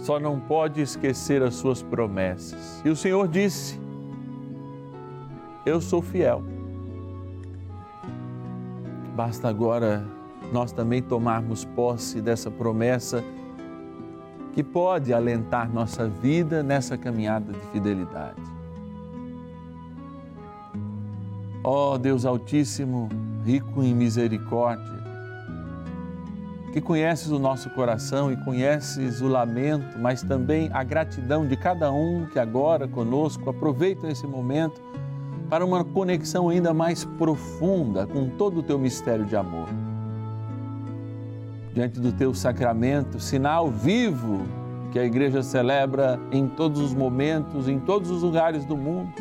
só 0.01 0.19
não 0.19 0.41
pode 0.41 0.81
esquecer 0.81 1.43
as 1.43 1.55
suas 1.55 1.83
promessas. 1.83 2.83
E 2.85 2.89
o 2.89 2.97
Senhor 2.97 3.29
disse: 3.29 3.81
Eu 5.65 5.81
sou 5.81 6.03
fiel. 6.03 6.43
Basta 9.15 9.49
agora 9.49 10.05
nós 10.53 10.73
também 10.73 11.03
tomarmos 11.03 11.65
posse 11.65 12.21
dessa 12.21 12.51
promessa 12.51 13.23
que 14.53 14.65
pode 14.65 15.13
alentar 15.13 15.73
nossa 15.73 16.09
vida 16.09 16.63
nessa 16.63 16.97
caminhada 16.97 17.53
de 17.53 17.61
fidelidade. 17.67 18.41
Ó 21.63 21.95
oh, 21.95 21.99
Deus 21.99 22.25
Altíssimo, 22.25 23.09
rico 23.45 23.83
em 23.83 23.95
misericórdia, 23.95 25.00
que 26.73 26.81
conheces 26.81 27.31
o 27.31 27.39
nosso 27.39 27.69
coração 27.71 28.31
e 28.31 28.37
conheces 28.37 29.21
o 29.21 29.27
lamento, 29.27 29.99
mas 29.99 30.23
também 30.23 30.71
a 30.73 30.85
gratidão 30.85 31.47
de 31.47 31.57
cada 31.57 31.91
um 31.91 32.27
que 32.27 32.39
agora 32.39 32.87
conosco 32.87 33.51
aproveita 33.51 34.09
esse 34.09 34.27
momento 34.27 34.81
para 35.49 35.65
uma 35.65 35.85
conexão 35.85 36.49
ainda 36.49 36.73
mais 36.73 37.05
profunda 37.05 38.07
com 38.07 38.29
todo 38.29 38.61
o 38.61 38.63
teu 38.63 38.79
mistério 38.79 39.25
de 39.25 39.35
amor. 39.35 39.69
Diante 41.75 41.99
do 41.99 42.13
teu 42.13 42.33
sacramento, 42.33 43.19
sinal 43.19 43.69
vivo 43.69 44.43
que 44.93 44.99
a 44.99 45.05
igreja 45.05 45.43
celebra 45.43 46.21
em 46.31 46.47
todos 46.47 46.81
os 46.81 46.95
momentos, 46.95 47.69
em 47.69 47.81
todos 47.81 48.11
os 48.11 48.23
lugares 48.23 48.65
do 48.65 48.77
mundo, 48.77 49.13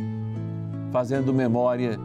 fazendo 0.91 1.33
memória 1.33 1.99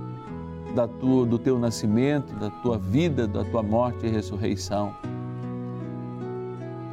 da 0.74 0.88
tua, 0.88 1.26
do 1.26 1.38
teu 1.38 1.58
nascimento, 1.58 2.34
da 2.34 2.50
tua 2.50 2.78
vida, 2.78 3.26
da 3.26 3.44
tua 3.44 3.62
morte 3.62 4.06
e 4.06 4.08
ressurreição 4.08 4.94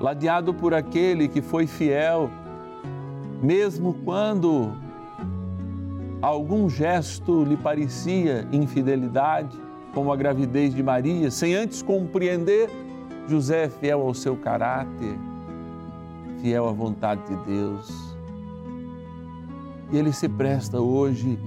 ladeado 0.02 0.54
por 0.54 0.74
aquele 0.74 1.28
que 1.28 1.42
foi 1.42 1.68
fiel, 1.68 2.30
mesmo 3.42 3.94
quando 4.04 4.74
algum 6.22 6.68
gesto 6.68 7.44
lhe 7.44 7.56
parecia 7.56 8.48
infidelidade, 8.52 9.58
como 9.94 10.12
a 10.12 10.16
gravidez 10.16 10.74
de 10.74 10.82
Maria, 10.82 11.30
sem 11.30 11.54
antes 11.54 11.82
compreender, 11.82 12.70
José 13.28 13.66
é 13.66 13.70
fiel 13.70 14.02
ao 14.02 14.14
seu 14.14 14.36
caráter, 14.36 15.18
fiel 16.42 16.68
à 16.68 16.72
vontade 16.72 17.22
de 17.28 17.36
Deus. 17.46 18.16
E 19.92 19.98
ele 19.98 20.12
se 20.12 20.28
presta 20.28 20.80
hoje 20.80 21.38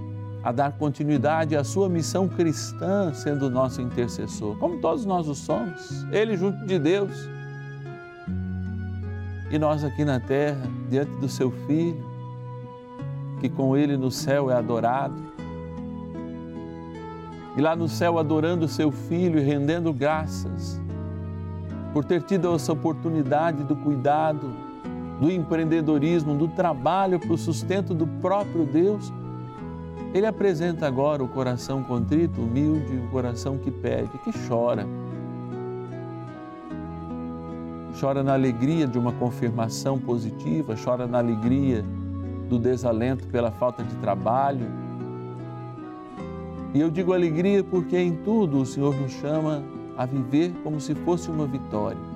a 0.44 0.52
dar 0.52 0.72
continuidade 0.72 1.56
à 1.56 1.64
sua 1.64 1.88
missão 1.88 2.28
cristã, 2.28 3.12
sendo 3.14 3.50
nosso 3.50 3.80
intercessor, 3.80 4.56
como 4.58 4.78
todos 4.80 5.04
nós 5.04 5.26
o 5.26 5.34
somos, 5.34 6.04
ele 6.12 6.36
junto 6.36 6.64
de 6.66 6.78
Deus 6.78 7.33
e 9.54 9.58
nós 9.58 9.84
aqui 9.84 10.04
na 10.04 10.18
terra, 10.18 10.68
diante 10.90 11.12
do 11.12 11.28
seu 11.28 11.48
Filho, 11.48 12.04
que 13.40 13.48
com 13.48 13.76
ele 13.76 13.96
no 13.96 14.10
céu 14.10 14.50
é 14.50 14.54
adorado, 14.56 15.14
e 17.56 17.60
lá 17.60 17.76
no 17.76 17.86
céu 17.86 18.18
adorando 18.18 18.64
o 18.64 18.68
seu 18.68 18.90
Filho 18.90 19.38
e 19.38 19.42
rendendo 19.44 19.92
graças 19.92 20.80
por 21.92 22.04
ter 22.04 22.22
tido 22.22 22.52
essa 22.52 22.72
oportunidade 22.72 23.62
do 23.62 23.76
cuidado, 23.76 24.50
do 25.20 25.30
empreendedorismo, 25.30 26.34
do 26.34 26.48
trabalho 26.48 27.20
para 27.20 27.32
o 27.32 27.38
sustento 27.38 27.94
do 27.94 28.08
próprio 28.08 28.66
Deus, 28.66 29.12
Ele 30.12 30.26
apresenta 30.26 30.84
agora 30.84 31.22
o 31.22 31.28
coração 31.28 31.80
contrito, 31.84 32.40
humilde, 32.40 32.96
o 32.96 33.08
coração 33.08 33.56
que 33.56 33.70
pede, 33.70 34.18
que 34.18 34.32
chora. 34.48 34.84
Chora 38.04 38.22
na 38.22 38.34
alegria 38.34 38.86
de 38.86 38.98
uma 38.98 39.12
confirmação 39.12 39.98
positiva, 39.98 40.74
chora 40.76 41.06
na 41.06 41.16
alegria 41.16 41.82
do 42.50 42.58
desalento 42.58 43.26
pela 43.28 43.50
falta 43.50 43.82
de 43.82 43.94
trabalho. 43.96 44.66
E 46.74 46.80
eu 46.80 46.90
digo 46.90 47.14
alegria 47.14 47.64
porque 47.64 47.96
em 47.96 48.14
tudo 48.16 48.60
o 48.60 48.66
Senhor 48.66 48.94
nos 48.94 49.12
chama 49.12 49.62
a 49.96 50.04
viver 50.04 50.52
como 50.62 50.78
se 50.78 50.94
fosse 50.94 51.30
uma 51.30 51.46
vitória 51.46 52.14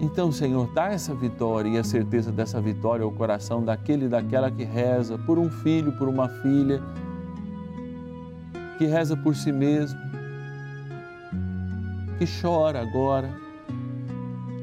então, 0.00 0.30
Senhor, 0.30 0.68
dá 0.72 0.92
essa 0.92 1.12
vitória 1.12 1.68
e 1.68 1.78
a 1.78 1.82
certeza 1.82 2.30
dessa 2.30 2.60
vitória 2.60 3.04
ao 3.04 3.10
coração 3.10 3.64
daquele 3.64 4.06
e 4.06 4.08
daquela 4.08 4.48
que 4.48 4.62
reza 4.62 5.18
por 5.18 5.38
um 5.38 5.50
filho, 5.50 5.90
por 5.92 6.08
uma 6.08 6.28
filha, 6.28 6.80
que 8.78 8.86
reza 8.86 9.16
por 9.16 9.34
si 9.34 9.50
mesmo, 9.50 9.98
que 12.18 12.26
chora 12.26 12.80
agora, 12.80 13.30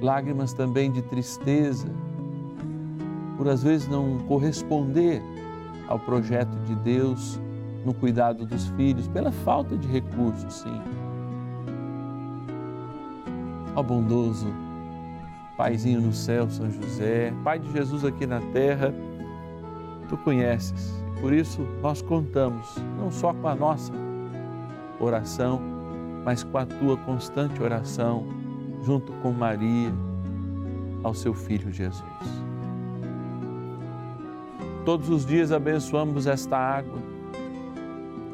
lágrimas 0.02 0.54
também 0.54 0.92
de 0.92 1.02
tristeza, 1.02 1.88
por 3.38 3.48
às 3.48 3.64
vezes 3.64 3.88
não 3.88 4.20
corresponder 4.28 5.22
ao 5.88 5.98
projeto 5.98 6.56
de 6.66 6.76
Deus 6.76 7.40
no 7.86 7.94
cuidado 7.94 8.46
dos 8.46 8.68
filhos, 8.70 9.08
pela 9.08 9.32
falta 9.32 9.78
de 9.78 9.88
recursos, 9.88 10.54
sim. 10.54 10.82
Ó 13.76 13.82
bondoso, 13.82 14.48
Paizinho 15.56 16.02
no 16.02 16.14
céu, 16.14 16.50
São 16.50 16.70
José, 16.70 17.34
Pai 17.44 17.60
de 17.60 17.72
Jesus 17.72 18.04
aqui 18.04 18.26
na 18.26 18.42
terra, 18.52 18.94
tu 20.10 20.18
conheces. 20.18 20.94
Por 21.22 21.34
isso 21.34 21.62
nós 21.82 22.02
contamos 22.02 22.76
não 22.98 23.10
só 23.12 23.34
com 23.34 23.48
a 23.48 23.56
nossa 23.56 23.94
oração, 25.00 25.75
mas 26.26 26.44
com 26.44 26.58
a 26.58 26.66
tua 26.66 26.98
constante 26.98 27.62
oração 27.62 28.26
junto 28.84 29.14
com 29.22 29.32
Maria 29.32 29.94
ao 31.04 31.14
seu 31.14 31.36
filho 31.36 31.72
Jesus. 31.72 32.04
Todos 34.84 35.10
os 35.10 35.26
dias 35.26 35.52
abençoamos 35.52 36.26
esta 36.26 36.58
água 36.58 37.00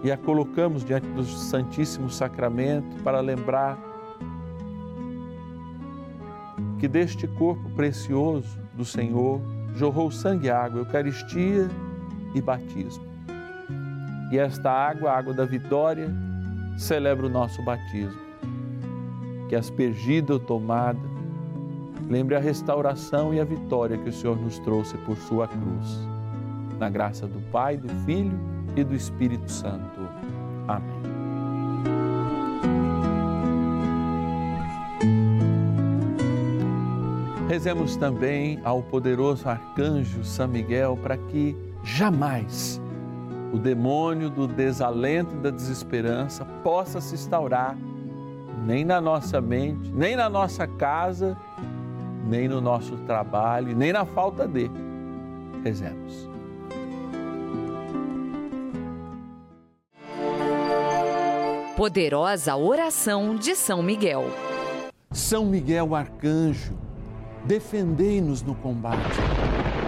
e 0.03 0.11
a 0.11 0.17
colocamos 0.17 0.83
diante 0.83 1.07
do 1.07 1.23
Santíssimo 1.23 2.09
Sacramento 2.09 3.03
para 3.03 3.19
lembrar 3.19 3.77
que 6.79 6.87
deste 6.87 7.27
corpo 7.27 7.69
precioso 7.71 8.57
do 8.73 8.83
Senhor 8.83 9.39
jorrou 9.75 10.09
sangue 10.09 10.47
e 10.47 10.49
água, 10.49 10.79
Eucaristia 10.79 11.69
e 12.33 12.41
batismo. 12.41 13.05
E 14.31 14.37
esta 14.37 14.71
água, 14.71 15.11
a 15.11 15.17
água 15.17 15.33
da 15.33 15.45
vitória, 15.45 16.09
celebra 16.77 17.25
o 17.25 17.29
nosso 17.29 17.63
batismo. 17.63 18.19
Que 19.49 19.55
aspergida 19.55 20.33
ou 20.33 20.39
tomada, 20.39 20.99
lembre 22.09 22.35
a 22.35 22.39
restauração 22.39 23.33
e 23.33 23.39
a 23.39 23.43
vitória 23.43 23.97
que 23.97 24.09
o 24.09 24.13
Senhor 24.13 24.37
nos 24.37 24.57
trouxe 24.59 24.97
por 24.99 25.17
sua 25.17 25.47
cruz. 25.47 26.07
Na 26.79 26.89
graça 26.89 27.27
do 27.27 27.39
Pai, 27.51 27.77
do 27.77 27.89
Filho 28.05 28.39
e 28.75 28.83
do 28.83 28.95
Espírito 28.95 29.51
Santo. 29.51 30.01
Amém. 30.67 31.01
Rezemos 37.51 37.97
também 37.97 38.61
ao 38.63 38.81
poderoso 38.81 39.49
arcanjo 39.49 40.23
São 40.23 40.47
Miguel 40.47 40.97
para 41.01 41.17
que 41.17 41.53
jamais 41.83 42.80
o 43.51 43.57
demônio 43.57 44.29
do 44.29 44.47
desalento 44.47 45.35
e 45.35 45.39
da 45.39 45.49
desesperança 45.49 46.45
possa 46.63 47.01
se 47.01 47.15
instaurar 47.15 47.77
nem 48.65 48.85
na 48.85 49.01
nossa 49.01 49.41
mente, 49.41 49.91
nem 49.91 50.15
na 50.15 50.29
nossa 50.29 50.67
casa, 50.67 51.37
nem 52.27 52.47
no 52.47 52.61
nosso 52.61 52.95
trabalho, 53.07 53.75
nem 53.75 53.91
na 53.91 54.05
falta 54.05 54.47
de. 54.47 54.69
Rezemos. 55.63 56.29
Poderosa 61.75 62.55
oração 62.55 63.35
de 63.35 63.55
São 63.55 63.81
Miguel. 63.81 64.25
São 65.11 65.45
Miguel 65.45 65.95
arcanjo 65.95 66.75
defendei-nos 67.45 68.41
no 68.41 68.55
combate. 68.55 69.19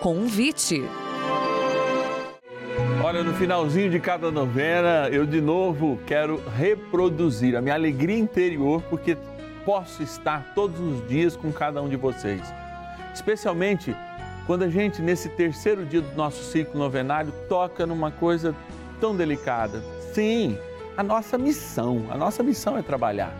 Convite. 0.00 0.84
Olha, 3.02 3.24
no 3.24 3.34
finalzinho 3.34 3.90
de 3.90 3.98
cada 3.98 4.30
novena, 4.30 5.08
eu 5.10 5.26
de 5.26 5.40
novo 5.40 5.98
quero 6.06 6.40
reproduzir 6.56 7.56
a 7.56 7.60
minha 7.60 7.74
alegria 7.74 8.16
interior, 8.16 8.80
porque 8.88 9.16
posso 9.64 10.00
estar 10.00 10.52
todos 10.54 10.78
os 10.78 11.08
dias 11.08 11.34
com 11.34 11.52
cada 11.52 11.82
um 11.82 11.88
de 11.88 11.96
vocês. 11.96 12.40
Especialmente 13.12 13.94
quando 14.46 14.62
a 14.62 14.68
gente, 14.68 15.02
nesse 15.02 15.28
terceiro 15.30 15.84
dia 15.84 16.00
do 16.00 16.16
nosso 16.16 16.44
ciclo 16.44 16.78
novenário, 16.78 17.32
toca 17.48 17.84
numa 17.84 18.12
coisa 18.12 18.54
tão 19.00 19.16
delicada. 19.16 19.82
Sim, 20.12 20.56
a 20.96 21.02
nossa 21.02 21.36
missão. 21.36 22.06
A 22.08 22.16
nossa 22.16 22.40
missão 22.40 22.78
é 22.78 22.82
trabalhar. 22.82 23.34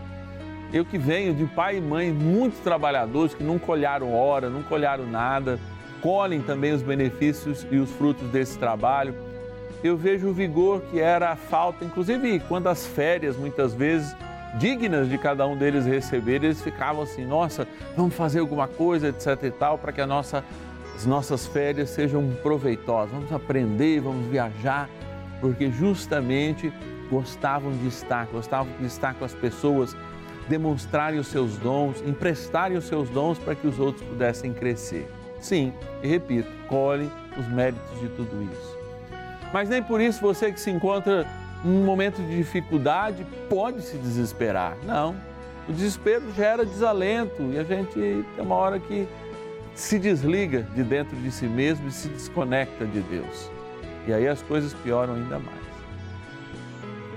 Eu 0.73 0.85
que 0.85 0.99
venho 0.99 1.33
de 1.35 1.47
pai 1.47 1.77
e 1.77 1.81
mãe 1.81 2.13
muito 2.13 2.61
trabalhadores 2.65 3.33
que 3.33 3.45
nunca 3.45 3.71
olharam 3.71 4.13
hora, 4.13 4.51
nunca 4.51 4.75
olharam 4.75 5.07
nada 5.07 5.59
colhem 6.01 6.41
também 6.41 6.73
os 6.73 6.83
benefícios 6.83 7.67
e 7.71 7.77
os 7.77 7.91
frutos 7.91 8.29
desse 8.31 8.59
trabalho. 8.59 9.15
Eu 9.83 9.97
vejo 9.97 10.29
o 10.29 10.33
vigor 10.33 10.83
que 10.91 10.99
era 10.99 11.31
a 11.31 11.37
falta, 11.37 11.85
inclusive 11.85 12.41
quando 12.41 12.69
as 12.69 12.87
férias, 12.87 13.37
muitas 13.37 13.75
vezes, 13.75 14.15
dignas 14.59 15.09
de 15.09 15.17
cada 15.19 15.47
um 15.47 15.57
deles 15.57 15.87
receber, 15.87 16.43
eles 16.43 16.61
ficavam 16.63 17.03
assim: 17.03 17.25
nossa, 17.25 17.67
vamos 17.97 18.15
fazer 18.15 18.41
alguma 18.41 18.67
coisa, 18.67 19.09
etc 19.09 19.43
e 19.45 19.51
tal, 19.51 19.79
para 19.79 19.93
que 19.93 20.05
nossa, 20.05 20.45
as 20.97 21.07
nossas 21.07 21.47
férias 21.47 21.91
sejam 21.91 22.29
proveitosas. 22.43 23.11
Vamos 23.13 23.33
aprender, 23.33 24.01
vamos 24.01 24.27
viajar, 24.27 24.89
porque 25.41 25.71
justamente 25.71 26.73
gostavam 27.09 27.73
de 27.73 27.87
estar, 27.87 28.27
gostavam 28.27 28.73
de 28.81 28.87
estar 28.87 29.15
com 29.15 29.25
as 29.25 29.35
pessoas, 29.35 29.97
demonstrarem 30.49 31.21
os 31.21 31.29
seus 31.29 31.57
dons, 31.57 32.03
emprestarem 32.07 32.77
os 32.77 32.85
seus 32.85 33.09
dons 33.11 33.39
para 33.39 33.55
que 33.55 33.67
os 33.67 33.79
outros 33.79 34.07
pudessem 34.09 34.53
crescer. 34.53 35.09
Sim, 35.41 35.73
e 36.03 36.09
repito, 36.09 36.51
colhe 36.67 37.11
os 37.39 37.47
méritos 37.49 38.01
de 38.01 38.09
tudo 38.09 38.43
isso. 38.43 38.79
Mas 39.53 39.69
nem 39.69 39.83
por 39.83 40.01
isso 40.01 40.21
você 40.21 40.53
que 40.53 40.61
se 40.61 40.71
encontra 40.71 41.27
num 41.65 41.85
momento 41.85 42.17
de 42.17 42.37
dificuldade 42.37 43.27
pode 43.49 43.83
se 43.83 43.97
desesperar. 43.97 44.77
Não. 44.85 45.15
O 45.69 45.73
desespero 45.73 46.23
gera 46.35 46.65
desalento 46.65 47.43
e 47.53 47.59
a 47.59 47.65
gente 47.65 47.93
tem 47.93 48.25
uma 48.39 48.55
hora 48.55 48.79
que 48.79 49.07
se 49.75 49.99
desliga 49.99 50.63
de 50.75 50.83
dentro 50.83 51.17
de 51.17 51.31
si 51.31 51.47
mesmo 51.47 51.89
e 51.89 51.93
se 51.93 52.09
desconecta 52.09 52.85
de 52.85 53.01
Deus. 53.01 53.51
E 54.07 54.13
aí 54.13 54.27
as 54.27 54.43
coisas 54.43 54.73
pioram 54.75 55.15
ainda 55.15 55.39
mais. 55.39 55.59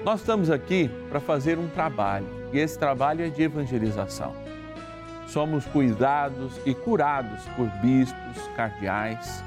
Nós 0.03 0.19
estamos 0.19 0.49
aqui 0.49 0.89
para 1.09 1.19
fazer 1.19 1.57
um 1.57 1.67
trabalho 1.67 2.27
e 2.51 2.59
esse 2.59 2.77
trabalho 2.77 3.23
é 3.23 3.29
de 3.29 3.43
evangelização 3.43 4.40
somos 5.31 5.65
cuidados 5.65 6.59
e 6.65 6.73
curados 6.73 7.41
por 7.55 7.67
bispos, 7.81 8.47
cardeais, 8.55 9.43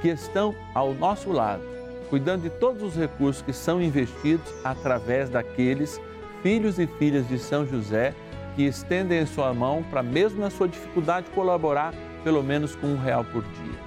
que 0.00 0.08
estão 0.08 0.54
ao 0.74 0.94
nosso 0.94 1.30
lado, 1.30 1.62
cuidando 2.08 2.42
de 2.42 2.50
todos 2.50 2.82
os 2.82 2.94
recursos 2.94 3.42
que 3.42 3.52
são 3.52 3.82
investidos 3.82 4.52
através 4.64 5.28
daqueles 5.28 6.00
filhos 6.42 6.78
e 6.78 6.86
filhas 6.86 7.28
de 7.28 7.38
São 7.38 7.66
José 7.66 8.14
que 8.54 8.62
estendem 8.62 9.18
a 9.18 9.26
sua 9.26 9.52
mão 9.52 9.82
para, 9.90 10.02
mesmo 10.02 10.40
na 10.40 10.48
sua 10.48 10.66
dificuldade, 10.66 11.26
colaborar 11.34 11.92
pelo 12.24 12.42
menos 12.42 12.74
com 12.74 12.86
um 12.86 12.98
real 12.98 13.24
por 13.24 13.42
dia. 13.42 13.78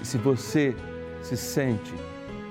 E 0.00 0.06
se 0.06 0.16
você 0.16 0.76
se 1.22 1.36
sente 1.36 1.92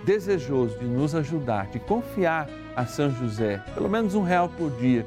desejoso 0.04 0.78
de 0.80 0.86
nos 0.86 1.16
ajudar, 1.16 1.68
de 1.68 1.80
confiar 1.80 2.50
a 2.76 2.86
São 2.86 3.10
José, 3.12 3.64
pelo 3.74 3.88
menos 3.88 4.16
um 4.16 4.24
real 4.24 4.50
por 4.50 4.70
dia, 4.72 5.06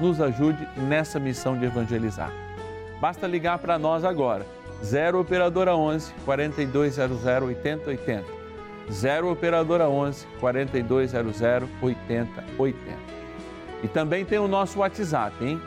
nos 0.00 0.20
ajude 0.20 0.66
nessa 0.76 1.20
missão 1.20 1.56
de 1.56 1.64
evangelizar. 1.64 2.32
Basta 3.00 3.26
ligar 3.26 3.58
para 3.58 3.78
nós 3.78 4.04
agora, 4.04 4.46
0 4.82 5.20
Operadora 5.20 5.76
11 5.76 6.12
4200 6.24 7.24
8080. 7.24 8.40
0 8.90 9.30
operadora 9.30 9.88
11 9.88 10.26
4200 10.40 11.40
8080. 11.80 12.76
E 13.82 13.88
também 13.88 14.24
tem 14.24 14.38
o 14.38 14.48
nosso 14.48 14.80
WhatsApp, 14.80 15.34
hein? 15.44 15.60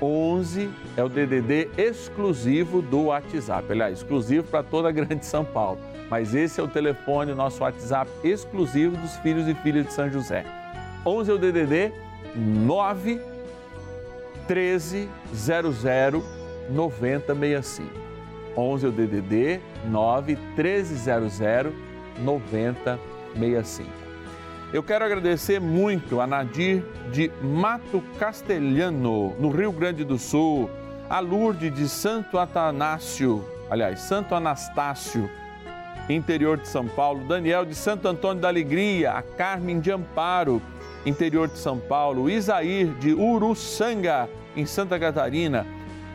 11 0.00 0.68
é 0.96 1.02
o 1.02 1.08
DDD 1.08 1.70
exclusivo 1.78 2.82
do 2.82 3.04
WhatsApp, 3.04 3.72
aliás, 3.72 3.98
exclusivo 3.98 4.46
para 4.46 4.62
toda 4.62 4.88
a 4.88 4.92
Grande 4.92 5.24
São 5.24 5.44
Paulo. 5.44 5.80
Mas 6.10 6.34
esse 6.34 6.60
é 6.60 6.62
o 6.62 6.68
telefone, 6.68 7.32
nosso 7.32 7.62
WhatsApp 7.62 8.10
exclusivo 8.22 8.96
dos 8.96 9.16
filhos 9.16 9.48
e 9.48 9.54
filhas 9.54 9.86
de 9.86 9.92
São 9.92 10.10
José. 10.10 10.44
11 11.04 11.30
é 11.30 11.34
o 11.34 11.38
DDD 11.38 11.92
9 12.36 13.20
13 14.46 15.08
00 15.34 16.24
9065. 16.70 17.90
11 18.56 18.86
é 18.86 18.88
o 18.88 18.92
DDD 18.92 19.60
9 19.86 20.36
13 20.56 20.94
00 21.30 21.72
9065. 22.18 23.90
Eu 24.72 24.82
quero 24.82 25.04
agradecer 25.04 25.60
muito 25.60 26.20
a 26.20 26.26
Nadir 26.26 26.84
de 27.12 27.30
Mato 27.40 28.02
Castelhano, 28.18 29.34
no 29.38 29.50
Rio 29.50 29.70
Grande 29.70 30.04
do 30.04 30.18
Sul, 30.18 30.68
a 31.08 31.20
Lourdes 31.20 31.72
de 31.72 31.88
Santo 31.88 32.36
Atanácio, 32.36 33.44
aliás, 33.70 34.00
Santo 34.00 34.34
Anastácio, 34.34 35.30
interior 36.08 36.58
de 36.58 36.66
São 36.66 36.88
Paulo, 36.88 37.26
Daniel 37.26 37.64
de 37.64 37.74
Santo 37.74 38.08
Antônio 38.08 38.42
da 38.42 38.48
Alegria, 38.48 39.12
a 39.12 39.22
Carmen 39.22 39.78
de 39.78 39.92
Amparo, 39.92 40.60
interior 41.06 41.48
de 41.48 41.56
São 41.56 41.78
Paulo, 41.78 42.28
Isair 42.28 42.88
de 42.98 43.14
Uruçanga, 43.14 44.28
em 44.56 44.66
Santa 44.66 44.98
Catarina, 44.98 45.66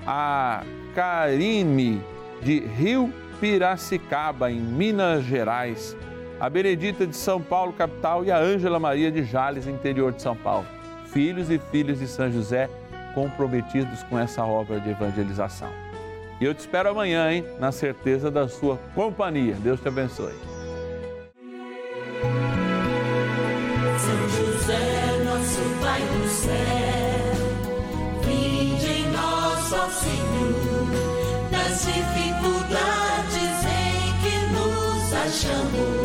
a 0.05 0.63
Karine 0.93 2.01
de 2.41 2.59
Rio 2.59 3.11
Piracicaba, 3.39 4.51
em 4.51 4.59
Minas 4.59 5.23
Gerais, 5.23 5.95
a 6.39 6.49
Benedita 6.49 7.07
de 7.07 7.15
São 7.15 7.41
Paulo, 7.41 7.71
capital, 7.71 8.25
e 8.25 8.31
a 8.31 8.37
Ângela 8.37 8.79
Maria 8.79 9.11
de 9.11 9.23
Jales, 9.23 9.67
interior 9.67 10.11
de 10.11 10.21
São 10.21 10.35
Paulo. 10.35 10.65
Filhos 11.05 11.49
e 11.49 11.57
filhas 11.57 11.99
de 11.99 12.07
São 12.07 12.31
José 12.31 12.69
comprometidos 13.13 14.03
com 14.03 14.17
essa 14.17 14.43
obra 14.43 14.79
de 14.79 14.89
evangelização. 14.89 15.69
E 16.39 16.45
eu 16.45 16.53
te 16.53 16.59
espero 16.59 16.89
amanhã, 16.89 17.31
hein, 17.31 17.45
na 17.59 17.71
certeza 17.71 18.31
da 18.31 18.47
sua 18.47 18.77
companhia. 18.95 19.55
Deus 19.61 19.79
te 19.79 19.87
abençoe. 19.87 20.33
José, 24.61 25.23
nosso 25.25 25.61
Pai 25.81 26.01
do 26.01 26.29
céu, 26.29 27.33
vinde 28.21 28.85
em 28.85 29.07
nós, 29.11 29.73
ó 29.73 29.89
Senhor, 29.89 30.87
nas 31.51 31.81
dificuldades 31.81 33.65
em 33.65 34.13
que 34.21 34.37
nos 34.53 35.13
achamos. 35.13 36.00